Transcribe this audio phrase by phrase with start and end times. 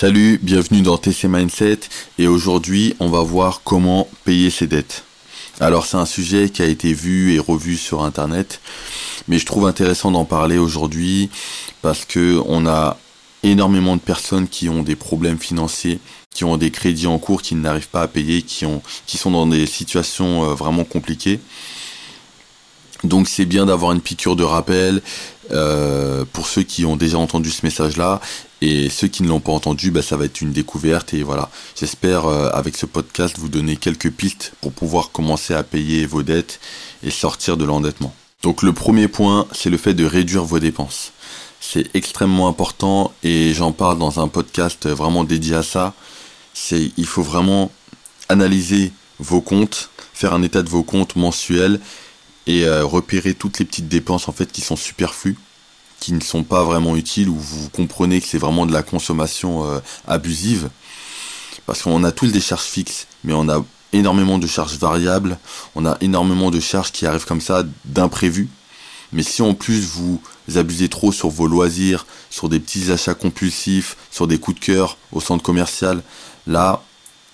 [0.00, 1.80] Salut, bienvenue dans TC Mindset
[2.18, 5.04] et aujourd'hui on va voir comment payer ses dettes.
[5.60, 8.62] Alors c'est un sujet qui a été vu et revu sur internet,
[9.28, 11.28] mais je trouve intéressant d'en parler aujourd'hui
[11.82, 12.96] parce que on a
[13.42, 17.54] énormément de personnes qui ont des problèmes financiers, qui ont des crédits en cours, qui
[17.54, 21.40] n'arrivent pas à payer, qui ont qui sont dans des situations euh, vraiment compliquées.
[23.04, 25.02] Donc c'est bien d'avoir une piqûre de rappel
[25.52, 28.20] euh, pour ceux qui ont déjà entendu ce message-là
[28.60, 31.50] et ceux qui ne l'ont pas entendu, bah, ça va être une découverte et voilà.
[31.78, 36.22] J'espère euh, avec ce podcast vous donner quelques pistes pour pouvoir commencer à payer vos
[36.22, 36.60] dettes
[37.02, 38.14] et sortir de l'endettement.
[38.42, 41.12] Donc le premier point, c'est le fait de réduire vos dépenses.
[41.60, 45.94] C'est extrêmement important et j'en parle dans un podcast vraiment dédié à ça.
[46.54, 47.70] C'est il faut vraiment
[48.28, 51.80] analyser vos comptes, faire un état de vos comptes mensuels
[52.46, 55.36] et repérer toutes les petites dépenses en fait qui sont superflues
[56.00, 59.70] qui ne sont pas vraiment utiles ou vous comprenez que c'est vraiment de la consommation
[59.70, 60.70] euh, abusive.
[61.66, 65.38] Parce qu'on a tous des charges fixes mais on a énormément de charges variables
[65.74, 68.48] on a énormément de charges qui arrivent comme ça d'imprévus.
[69.12, 70.20] Mais si en plus vous
[70.56, 74.96] abusez trop sur vos loisirs sur des petits achats compulsifs sur des coups de cœur
[75.12, 76.02] au centre commercial
[76.46, 76.82] là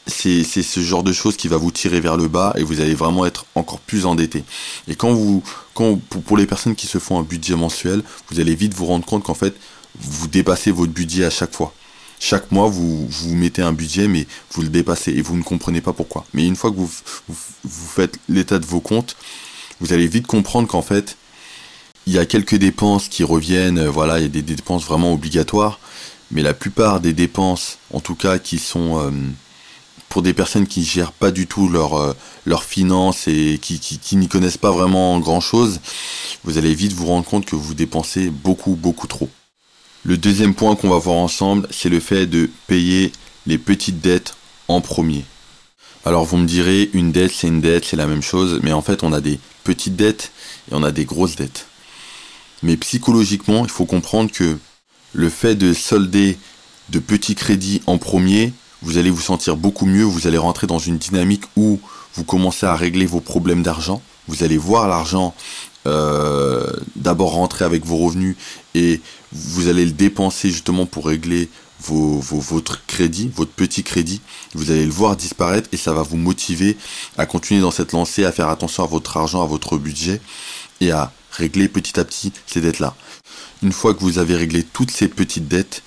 [0.07, 2.95] c'est ce genre de choses qui va vous tirer vers le bas et vous allez
[2.95, 4.45] vraiment être encore plus endetté.
[4.89, 5.43] Et quand vous,
[5.75, 9.05] quand pour, les personnes qui se font un budget mensuel, vous allez vite vous rendre
[9.05, 9.55] compte qu'en fait,
[9.99, 11.75] vous dépassez votre budget à chaque fois.
[12.19, 15.81] Chaque mois, vous, vous mettez un budget, mais vous le dépassez et vous ne comprenez
[15.81, 16.25] pas pourquoi.
[16.33, 16.91] Mais une fois que vous,
[17.29, 19.17] vous, faites l'état de vos comptes,
[19.81, 21.17] vous allez vite comprendre qu'en fait,
[22.07, 25.13] il y a quelques dépenses qui reviennent, euh, voilà, il y a des dépenses vraiment
[25.13, 25.79] obligatoires,
[26.31, 28.99] mais la plupart des dépenses, en tout cas, qui sont...
[28.99, 29.11] Euh,
[30.09, 34.17] pour des personnes qui gèrent pas du tout leurs leur euh, finances et qui, qui,
[34.17, 35.81] n'y connaissent pas vraiment grand chose,
[36.45, 39.29] vous allez vite vous rendre compte que vous dépensez beaucoup, beaucoup trop.
[40.05, 43.13] Le deuxième point qu'on va voir ensemble, c'est le fait de payer
[43.47, 44.37] les petites dettes
[44.69, 45.25] en premier.
[46.05, 48.83] Alors vous me direz, une dette c'est une dette, c'est la même chose, mais en
[48.83, 50.31] fait on a des petites dettes
[50.71, 51.67] et on a des grosses dettes.
[52.63, 54.57] Mais psychologiquement, il faut comprendre que
[55.13, 56.39] le fait de solder
[56.89, 58.53] de petits crédits en premier,
[58.83, 61.81] vous allez vous sentir beaucoup mieux, vous allez rentrer dans une dynamique où
[62.15, 65.35] vous commencez à régler vos problèmes d'argent, vous allez voir l'argent
[65.87, 68.37] euh, d'abord rentrer avec vos revenus
[68.75, 69.01] et
[69.33, 71.49] vous allez le dépenser justement pour régler
[71.81, 74.21] vos, votre crédit, votre petit crédit,
[74.55, 76.77] vous allez le voir disparaître et ça va vous motiver
[77.19, 80.21] à continuer dans cette lancée, à faire attention à votre argent, à votre budget
[80.81, 82.95] et à régler petit à petit ces dettes-là.
[83.63, 85.83] Une fois que vous avez réglé toutes ces petites dettes,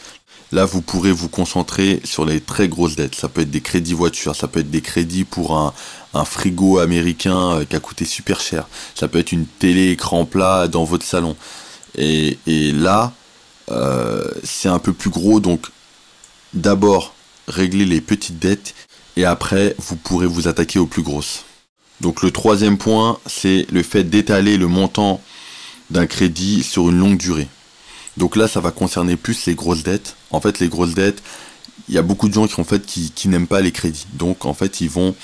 [0.51, 3.13] Là, vous pourrez vous concentrer sur les très grosses dettes.
[3.13, 5.73] Ça peut être des crédits voitures, ça peut être des crédits pour un,
[6.25, 8.67] frigo américain euh, qui a coûté super cher.
[8.95, 11.35] Ça peut être une télé écran plat dans votre salon.
[11.95, 13.13] Et, là,
[13.69, 15.39] euh, c'est un peu plus gros.
[15.39, 15.67] Donc,
[16.53, 17.13] d'abord,
[17.47, 18.73] régler les petites dettes
[19.17, 21.43] et après, vous pourrez vous attaquer aux plus grosses.
[22.01, 25.21] Donc, le troisième point, c'est le fait d'étaler le montant
[25.91, 27.47] d'un crédit sur une longue durée.
[28.17, 30.15] Donc là, ça va concerner plus les grosses dettes.
[30.31, 31.21] En fait, les grosses dettes,
[31.87, 34.07] il y a beaucoup de gens qui en fait qui, n'aiment pas les crédits.
[34.13, 35.15] Donc en fait, ils vont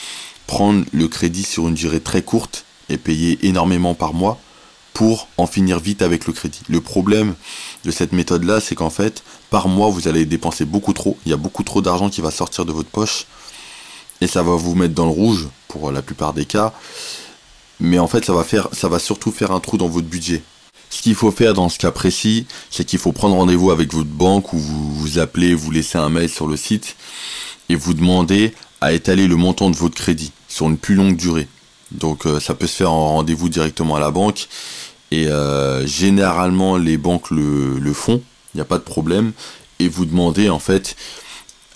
[0.47, 4.39] prendre le crédit sur une durée très courte et payer énormément par mois
[4.93, 6.61] pour en finir vite avec le crédit.
[6.69, 7.35] Le problème
[7.83, 11.17] de cette méthode-là, c'est qu'en fait, par mois, vous allez dépenser beaucoup trop.
[11.25, 13.25] Il y a beaucoup trop d'argent qui va sortir de votre poche
[14.21, 16.73] et ça va vous mettre dans le rouge pour la plupart des cas.
[17.79, 20.41] Mais en fait, ça va faire, ça va surtout faire un trou dans votre budget.
[20.95, 24.09] Ce qu'il faut faire dans ce cas précis, c'est qu'il faut prendre rendez-vous avec votre
[24.09, 26.95] banque ou vous vous appelez, vous laissez un mail sur le site
[27.67, 31.49] et vous demandez à étaler le montant de votre crédit sur une plus longue durée.
[31.91, 34.47] Donc euh, ça peut se faire en rendez-vous directement à la banque
[35.11, 38.21] et euh, généralement les banques le, font,
[38.53, 39.33] il n'y a pas de problème
[39.79, 40.95] et vous demandez en fait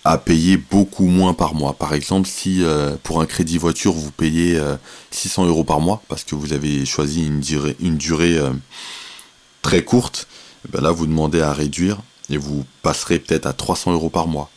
[0.05, 1.73] à payer beaucoup moins par mois.
[1.73, 4.57] Par exemple, si euh, pour un crédit voiture vous payez
[5.11, 8.39] 600 euros par mois parce que vous avez choisi une durée, une durée
[9.61, 10.27] très courte,
[10.65, 11.97] eh ben là vous demandez à réduire
[12.29, 14.49] et vous passerez peut-être à 300 euros par mois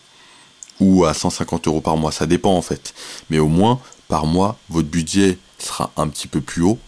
[0.81, 2.95] ou à 150 euros par mois, ça dépend en fait.
[3.31, 6.79] Mais au moins par mois, votre budget sera un petit peu plus haut.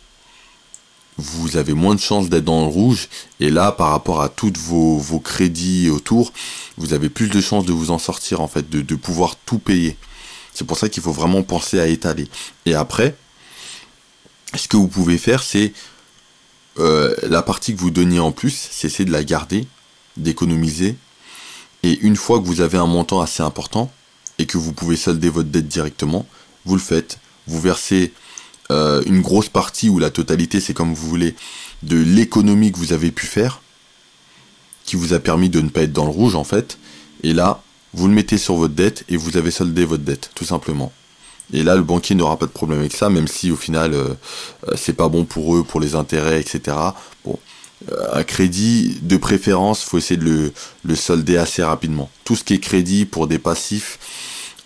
[1.17, 3.09] Vous avez moins de chances d'être dans le rouge
[3.39, 6.33] et là par rapport à tous vos, vos, crédits autour,
[6.77, 9.59] vous avez plus de chances de vous en sortir en fait, de, de pouvoir tout
[9.59, 9.97] payer.
[10.53, 12.29] C'est pour ça qu'il faut vraiment penser à étaler.
[12.67, 13.17] Et après,
[14.57, 15.73] ce que vous pouvez faire, c'est
[16.79, 19.67] euh, la partie que vous donniez en plus, c'est de la garder,
[20.17, 20.97] d'économiser.
[21.83, 23.93] Et une fois que vous avez un montant assez important
[24.39, 26.27] et que vous pouvez solder votre dette directement,
[26.65, 27.19] vous le faites.
[27.47, 28.13] Vous versez
[28.71, 31.35] euh, une grosse partie ou la totalité, c'est comme vous voulez,
[31.83, 33.61] de l'économie que vous avez pu faire,
[34.85, 36.79] qui vous a permis de ne pas être dans le rouge en fait.
[37.23, 37.63] Et là,
[37.93, 40.93] vous le mettez sur votre dette et vous avez soldé votre dette, tout simplement.
[41.53, 44.15] Et là, le banquier n'aura pas de problème avec ça, même si au final, euh,
[44.69, 46.77] euh, c'est pas bon pour eux, pour les intérêts, etc.
[47.25, 47.39] Bon,
[47.93, 50.53] euh, un crédit, de préférence, faut essayer de
[50.85, 52.11] le, solder assez rapidement.
[52.25, 53.99] Tout ce qui est crédit pour des passifs,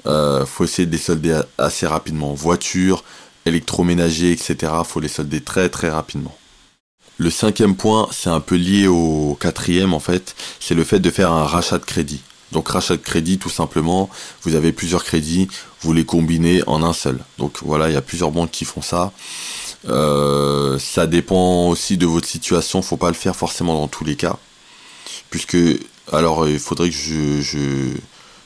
[0.06, 2.32] euh, faut essayer de les solder assez rapidement.
[2.34, 3.04] Voiture,
[3.44, 4.72] électroménager, etc.
[4.84, 6.36] Faut les solder très très rapidement.
[7.16, 11.10] Le cinquième point, c'est un peu lié au quatrième en fait, c'est le fait de
[11.10, 12.20] faire un rachat de crédit.
[12.52, 14.08] Donc rachat de crédit, tout simplement,
[14.42, 15.48] vous avez plusieurs crédits,
[15.82, 17.18] vous les combinez en un seul.
[17.38, 19.12] Donc voilà, il y a plusieurs banques qui font ça.
[19.88, 24.16] Euh, ça dépend aussi de votre situation, faut pas le faire forcément dans tous les
[24.16, 24.36] cas.
[25.30, 25.58] Puisque,
[26.10, 27.92] alors il faudrait que je, je,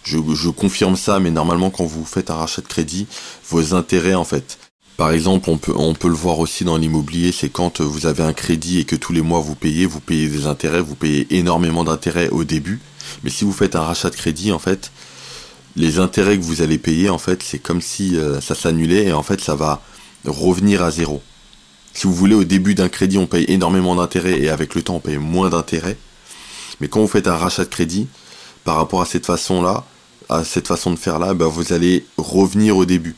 [0.02, 3.06] je, je confirme ça, mais normalement quand vous faites un rachat de crédit,
[3.48, 4.58] vos intérêts en fait,
[4.96, 8.22] par exemple, on peut, on peut le voir aussi dans l'immobilier, c'est quand vous avez
[8.22, 11.26] un crédit et que tous les mois vous payez, vous payez des intérêts, vous payez
[11.30, 12.80] énormément d'intérêts au début.
[13.22, 14.90] Mais si vous faites un rachat de crédit, en fait,
[15.76, 19.12] les intérêts que vous allez payer, en fait, c'est comme si euh, ça s'annulait et
[19.12, 19.82] en fait, ça va
[20.24, 21.22] revenir à zéro.
[21.94, 24.96] Si vous voulez, au début d'un crédit, on paye énormément d'intérêts et avec le temps,
[24.96, 25.96] on paye moins d'intérêts.
[26.80, 28.08] Mais quand vous faites un rachat de crédit,
[28.64, 29.84] par rapport à cette façon-là,
[30.28, 33.16] à cette façon de faire là, ben, vous allez revenir au début.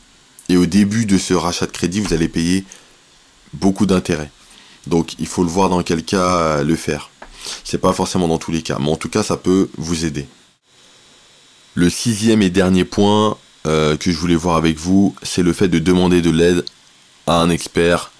[0.49, 2.65] Et au début de ce rachat de crédit, vous allez payer
[3.53, 4.31] beaucoup d'intérêts.
[4.87, 7.09] Donc il faut le voir dans quel cas euh, le faire.
[7.63, 10.27] C'est pas forcément dans tous les cas, mais en tout cas ça peut vous aider.
[11.73, 13.37] Le sixième et dernier point
[13.67, 16.63] euh, que je voulais voir avec vous, c'est le fait de demander de l'aide
[17.27, 18.11] à un expert,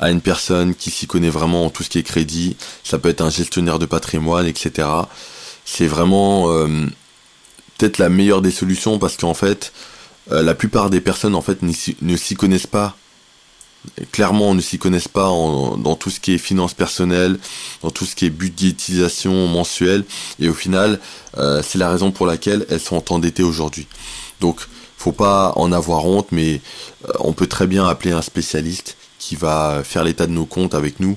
[0.00, 2.56] à une personne qui s'y connaît vraiment en tout ce qui est crédit.
[2.82, 4.88] Ça peut être un gestionnaire de patrimoine, etc.
[5.64, 6.66] C'est vraiment euh,
[7.76, 9.72] peut-être la meilleure des solutions parce qu'en fait,
[10.32, 12.96] euh, la plupart des personnes en fait ne s'y connaissent pas
[14.12, 17.38] clairement ne s'y connaissent pas dans tout ce qui est finances personnelles,
[17.82, 20.04] dans tout ce qui est budgétisation mensuelle,
[20.40, 21.00] et au final,
[21.38, 23.86] euh, c'est la raison pour laquelle elles sont endettées aujourd'hui.
[24.40, 24.60] Donc,
[24.98, 26.60] faut pas en avoir honte, mais
[27.06, 30.74] euh, on peut très bien appeler un spécialiste qui va faire l'état de nos comptes
[30.74, 31.16] avec nous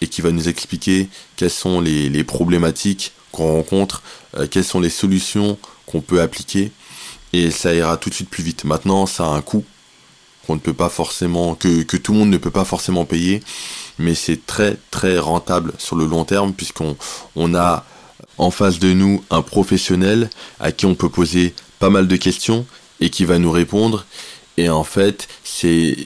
[0.00, 4.02] et qui va nous expliquer quelles sont les, problématiques qu'on rencontre,
[4.50, 6.72] quelles sont les solutions qu'on peut appliquer
[7.32, 8.64] et ça ira tout de suite plus vite.
[8.64, 9.64] Maintenant, ça a un coût
[10.46, 13.42] qu'on ne peut pas forcément, que, que tout le monde ne peut pas forcément payer,
[13.98, 16.96] mais c'est très très rentable sur le long terme puisqu'on
[17.36, 17.84] on a
[18.38, 22.66] en face de nous un professionnel à qui on peut poser pas mal de questions
[23.00, 24.06] et qui va nous répondre.
[24.56, 25.96] Et en fait, c'est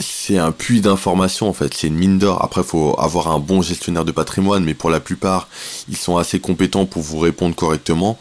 [0.00, 2.42] c'est un puits d'informations en fait, c'est une mine d'or.
[2.42, 5.48] Après, faut avoir un bon gestionnaire de patrimoine, mais pour la plupart,
[5.88, 8.18] ils sont assez compétents pour vous répondre correctement.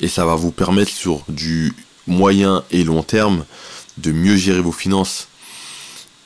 [0.00, 1.74] Et ça va vous permettre sur du
[2.06, 3.44] moyen et long terme
[4.00, 5.28] de mieux gérer vos finances.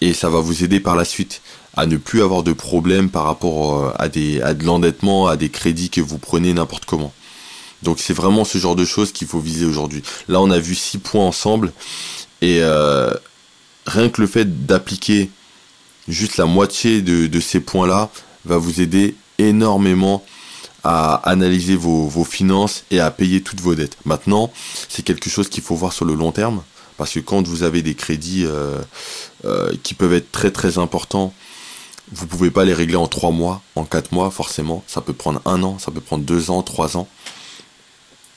[0.00, 1.40] Et ça va vous aider par la suite
[1.76, 5.36] à ne plus avoir de problèmes par rapport euh, à, des, à de l'endettement, à
[5.36, 7.12] des crédits que vous prenez n'importe comment.
[7.82, 10.02] Donc c'est vraiment ce genre de choses qu'il faut viser aujourd'hui.
[10.28, 11.72] Là on a vu six points ensemble
[12.40, 13.12] et euh,
[13.86, 15.30] rien que le fait d'appliquer
[16.08, 18.10] juste la moitié de, ces points-là
[18.44, 20.24] va vous aider énormément
[20.82, 23.96] à analyser vos, finances et à payer toutes vos dettes.
[24.04, 24.52] Maintenant,
[24.88, 26.62] c'est quelque chose qu'il faut voir sur le long terme,
[26.96, 28.78] parce que quand vous avez des crédits euh,
[29.44, 31.32] euh, qui peuvent être très très importants,
[32.12, 34.84] vous pouvez pas les régler en trois mois, en quatre mois forcément.
[34.86, 37.08] Ça peut prendre un an, ça peut prendre deux ans, trois ans.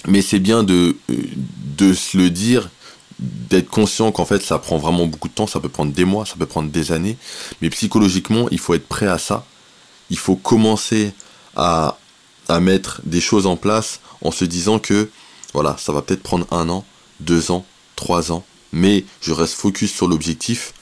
[0.08, 2.70] Mais c'est bien de, de se le dire,
[3.20, 6.26] d'être conscient qu'en fait ça prend vraiment beaucoup de temps, ça peut prendre des mois,
[6.26, 7.18] ça peut prendre des années.
[7.62, 9.46] Mais psychologiquement, il faut être prêt à ça.
[10.10, 11.12] Il faut commencer
[11.56, 11.98] à
[12.50, 15.10] à mettre des choses en place en se disant que
[15.54, 16.86] voilà, ça va peut-être prendre un an,
[17.20, 17.66] deux ans,
[17.98, 20.74] trois ans, mais je reste focus sur l'objectif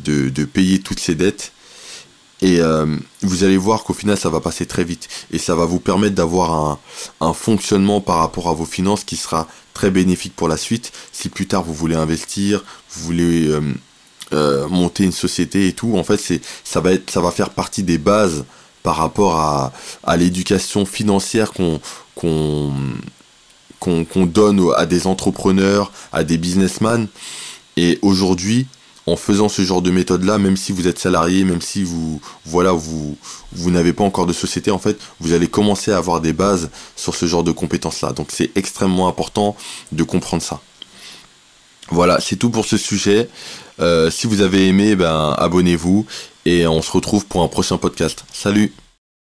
[0.00, 1.52] de, de, payer toutes ces dettes.
[2.42, 5.08] Et euh, vous allez voir qu'au final, ça va passer très vite.
[5.30, 6.78] Et ça va vous permettre d'avoir un,
[7.20, 10.92] un, fonctionnement par rapport à vos finances qui sera très bénéfique pour la suite.
[11.12, 13.62] Si plus tard vous voulez investir, vous voulez euh,
[14.32, 17.50] euh, monter une société et tout, en fait, c'est ça va être, ça va faire
[17.50, 18.44] partie des bases
[18.82, 21.80] par rapport à, à l'éducation financière qu'on
[22.14, 22.72] qu'on
[23.84, 27.08] qu'on donne à des entrepreneurs, à des businessmen.
[27.76, 28.66] Et aujourd'hui,
[29.06, 32.72] en faisant ce genre de méthode-là, même si vous êtes salarié, même si vous voilà
[32.72, 33.16] vous
[33.52, 36.70] vous n'avez pas encore de société, en fait, vous allez commencer à avoir des bases
[36.96, 38.12] sur ce genre de compétences-là.
[38.12, 39.56] Donc c'est extrêmement important
[39.92, 40.60] de comprendre ça.
[41.90, 43.28] Voilà, c'est tout pour ce sujet.
[43.80, 46.06] Euh, si vous avez aimé, ben abonnez-vous
[46.46, 48.24] et on se retrouve pour un prochain podcast.
[48.32, 48.72] Salut